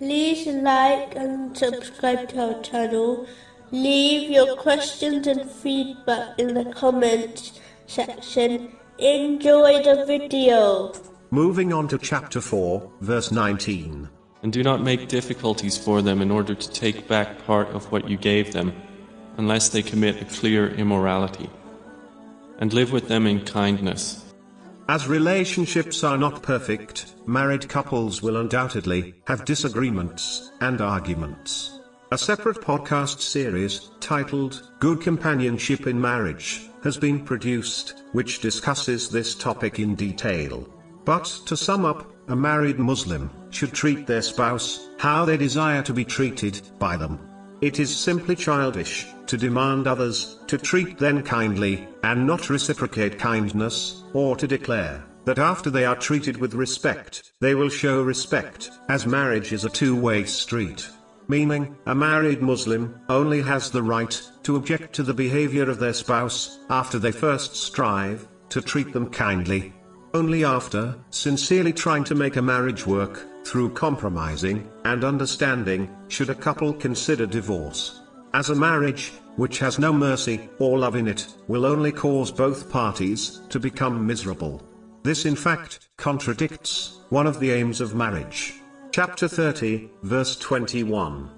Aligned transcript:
like 0.00 1.14
and 1.14 1.56
subscribe 1.56 2.28
to 2.30 2.54
our 2.54 2.62
channel. 2.62 3.26
Leave 3.70 4.30
your 4.30 4.56
questions 4.56 5.26
and 5.26 5.50
feedback 5.50 6.38
in 6.38 6.54
the 6.54 6.64
comments 6.72 7.60
section. 7.86 8.72
Enjoy 8.98 9.82
the 9.82 10.04
video. 10.06 10.92
Moving 11.30 11.72
on 11.72 11.88
to 11.88 11.98
chapter 11.98 12.40
4, 12.40 12.90
verse 13.00 13.32
19. 13.32 14.08
And 14.42 14.52
do 14.52 14.62
not 14.62 14.82
make 14.82 15.08
difficulties 15.08 15.78
for 15.78 16.02
them 16.02 16.20
in 16.20 16.30
order 16.30 16.54
to 16.54 16.70
take 16.70 17.08
back 17.08 17.44
part 17.46 17.68
of 17.68 17.90
what 17.90 18.08
you 18.08 18.16
gave 18.16 18.52
them, 18.52 18.74
unless 19.38 19.70
they 19.70 19.82
commit 19.82 20.20
a 20.20 20.26
clear 20.26 20.68
immorality. 20.68 21.48
And 22.58 22.72
live 22.72 22.92
with 22.92 23.08
them 23.08 23.26
in 23.26 23.44
kindness. 23.44 24.33
As 24.86 25.08
relationships 25.08 26.04
are 26.04 26.18
not 26.18 26.42
perfect, 26.42 27.14
married 27.26 27.70
couples 27.70 28.20
will 28.20 28.36
undoubtedly 28.36 29.14
have 29.26 29.46
disagreements 29.46 30.52
and 30.60 30.82
arguments. 30.82 31.80
A 32.12 32.18
separate 32.18 32.60
podcast 32.60 33.20
series, 33.20 33.90
titled 34.00 34.70
Good 34.80 35.00
Companionship 35.00 35.86
in 35.86 35.98
Marriage, 35.98 36.68
has 36.82 36.98
been 36.98 37.24
produced, 37.24 38.02
which 38.12 38.40
discusses 38.40 39.08
this 39.08 39.34
topic 39.34 39.78
in 39.78 39.94
detail. 39.94 40.68
But 41.06 41.24
to 41.46 41.56
sum 41.56 41.86
up, 41.86 42.12
a 42.28 42.36
married 42.36 42.78
Muslim 42.78 43.30
should 43.48 43.72
treat 43.72 44.06
their 44.06 44.22
spouse 44.22 44.90
how 44.98 45.24
they 45.24 45.38
desire 45.38 45.82
to 45.82 45.94
be 45.94 46.04
treated 46.04 46.60
by 46.78 46.98
them. 46.98 47.18
It 47.64 47.80
is 47.80 47.96
simply 47.96 48.36
childish 48.36 49.06
to 49.24 49.38
demand 49.38 49.86
others 49.86 50.36
to 50.48 50.58
treat 50.58 50.98
them 50.98 51.22
kindly 51.22 51.88
and 52.02 52.26
not 52.26 52.50
reciprocate 52.50 53.18
kindness, 53.18 54.02
or 54.12 54.36
to 54.36 54.46
declare 54.46 55.02
that 55.24 55.38
after 55.38 55.70
they 55.70 55.86
are 55.86 55.96
treated 55.96 56.36
with 56.36 56.52
respect, 56.52 57.32
they 57.40 57.54
will 57.54 57.70
show 57.70 58.02
respect, 58.02 58.70
as 58.90 59.06
marriage 59.06 59.54
is 59.54 59.64
a 59.64 59.70
two-way 59.70 60.24
street. 60.24 60.86
Meaning, 61.26 61.74
a 61.86 61.94
married 61.94 62.42
Muslim 62.42 63.00
only 63.08 63.40
has 63.40 63.70
the 63.70 63.82
right 63.82 64.14
to 64.42 64.56
object 64.56 64.92
to 64.96 65.02
the 65.02 65.14
behavior 65.14 65.70
of 65.70 65.78
their 65.78 65.94
spouse 65.94 66.58
after 66.68 66.98
they 66.98 67.12
first 67.12 67.56
strive 67.56 68.28
to 68.50 68.60
treat 68.60 68.92
them 68.92 69.08
kindly. 69.08 69.72
Only 70.12 70.44
after 70.44 70.96
sincerely 71.08 71.72
trying 71.72 72.04
to 72.04 72.14
make 72.14 72.36
a 72.36 72.42
marriage 72.42 72.86
work 72.86 73.26
through 73.44 73.70
compromising 73.70 74.70
and 74.84 75.04
understanding 75.04 75.94
should 76.08 76.30
a 76.30 76.34
couple 76.34 76.72
consider 76.72 77.26
divorce. 77.26 78.00
As 78.32 78.50
a 78.50 78.54
marriage, 78.54 79.12
which 79.36 79.58
has 79.58 79.78
no 79.78 79.92
mercy 79.92 80.48
or 80.58 80.78
love 80.78 80.96
in 80.96 81.06
it, 81.06 81.26
will 81.46 81.66
only 81.66 81.92
cause 81.92 82.32
both 82.32 82.70
parties 82.70 83.40
to 83.50 83.60
become 83.60 84.06
miserable. 84.06 84.62
This 85.02 85.26
in 85.26 85.36
fact 85.36 85.88
contradicts 85.96 87.00
one 87.10 87.26
of 87.26 87.38
the 87.38 87.50
aims 87.50 87.80
of 87.80 87.94
marriage. 87.94 88.54
Chapter 88.90 89.28
30, 89.28 89.90
verse 90.02 90.36
21. 90.36 91.30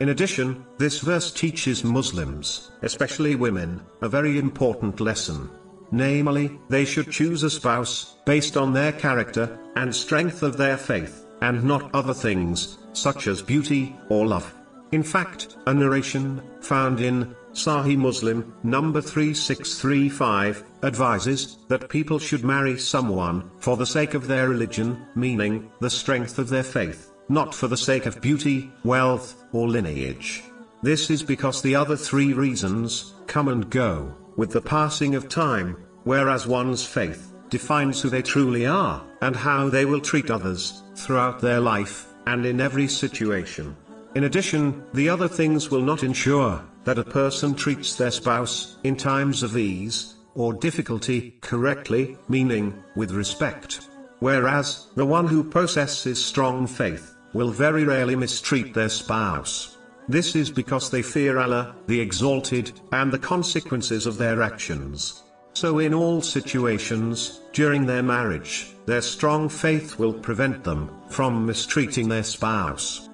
In 0.00 0.10
addition, 0.10 0.64
this 0.78 1.00
verse 1.00 1.32
teaches 1.32 1.82
Muslims, 1.82 2.70
especially 2.82 3.34
women, 3.34 3.80
a 4.02 4.08
very 4.08 4.38
important 4.38 5.00
lesson. 5.00 5.50
Namely, 5.90 6.58
they 6.68 6.84
should 6.84 7.10
choose 7.10 7.42
a 7.42 7.50
spouse, 7.50 8.16
based 8.26 8.56
on 8.56 8.72
their 8.72 8.92
character, 8.92 9.58
and 9.74 9.94
strength 9.94 10.42
of 10.42 10.56
their 10.56 10.76
faith, 10.76 11.24
and 11.40 11.64
not 11.64 11.94
other 11.94 12.14
things, 12.14 12.78
such 12.92 13.26
as 13.26 13.42
beauty, 13.42 13.96
or 14.08 14.26
love. 14.26 14.54
In 14.92 15.02
fact, 15.02 15.56
a 15.66 15.74
narration, 15.74 16.42
found 16.60 17.00
in 17.00 17.34
Sahih 17.52 17.96
Muslim, 17.96 18.54
number 18.62 19.00
3635, 19.00 20.64
advises 20.82 21.58
that 21.68 21.88
people 21.88 22.18
should 22.18 22.44
marry 22.44 22.78
someone 22.78 23.50
for 23.58 23.76
the 23.76 23.86
sake 23.86 24.14
of 24.14 24.26
their 24.26 24.48
religion, 24.48 25.06
meaning 25.14 25.70
the 25.80 25.90
strength 25.90 26.38
of 26.38 26.48
their 26.48 26.62
faith, 26.62 27.12
not 27.28 27.54
for 27.54 27.68
the 27.68 27.76
sake 27.76 28.06
of 28.06 28.20
beauty, 28.20 28.70
wealth, 28.84 29.44
or 29.52 29.68
lineage. 29.68 30.42
This 30.82 31.10
is 31.10 31.22
because 31.22 31.60
the 31.60 31.74
other 31.74 31.96
three 31.96 32.32
reasons 32.32 33.14
come 33.26 33.48
and 33.48 33.68
go 33.68 34.14
with 34.36 34.52
the 34.52 34.60
passing 34.60 35.16
of 35.16 35.28
time, 35.28 35.76
whereas 36.04 36.46
one's 36.46 36.86
faith 36.86 37.34
defines 37.50 38.00
who 38.00 38.10
they 38.10 38.22
truly 38.22 38.66
are 38.66 39.02
and 39.20 39.34
how 39.34 39.68
they 39.68 39.84
will 39.84 40.00
treat 40.00 40.30
others 40.30 40.82
throughout 40.94 41.40
their 41.40 41.60
life 41.60 42.06
and 42.26 42.44
in 42.44 42.60
every 42.60 42.88
situation. 42.88 43.76
In 44.14 44.24
addition, 44.24 44.84
the 44.94 45.08
other 45.08 45.28
things 45.28 45.70
will 45.70 45.82
not 45.82 46.02
ensure 46.02 46.62
that 46.84 46.98
a 46.98 47.04
person 47.04 47.54
treats 47.54 47.94
their 47.94 48.10
spouse, 48.10 48.78
in 48.84 48.96
times 48.96 49.42
of 49.42 49.56
ease, 49.56 50.14
or 50.34 50.52
difficulty, 50.52 51.36
correctly, 51.40 52.16
meaning, 52.28 52.74
with 52.96 53.10
respect. 53.10 53.88
Whereas, 54.20 54.88
the 54.94 55.04
one 55.04 55.26
who 55.26 55.44
possesses 55.44 56.24
strong 56.24 56.66
faith, 56.66 57.14
will 57.34 57.50
very 57.50 57.84
rarely 57.84 58.16
mistreat 58.16 58.72
their 58.74 58.88
spouse. 58.88 59.76
This 60.08 60.34
is 60.34 60.50
because 60.50 60.90
they 60.90 61.02
fear 61.02 61.38
Allah, 61.38 61.76
the 61.86 62.00
Exalted, 62.00 62.72
and 62.92 63.12
the 63.12 63.18
consequences 63.18 64.06
of 64.06 64.16
their 64.16 64.42
actions. 64.42 65.22
So 65.60 65.80
in 65.80 65.92
all 65.92 66.22
situations, 66.22 67.40
during 67.52 67.84
their 67.84 68.04
marriage, 68.04 68.68
their 68.86 69.02
strong 69.02 69.48
faith 69.48 69.98
will 69.98 70.12
prevent 70.12 70.62
them 70.62 70.88
from 71.08 71.46
mistreating 71.46 72.08
their 72.08 72.22
spouse. 72.22 73.07